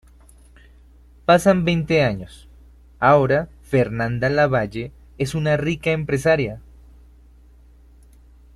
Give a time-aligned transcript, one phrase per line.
[1.25, 2.47] Pasan veinte años;
[2.97, 6.59] ahora Fernanda LaValle es una rica empresaria.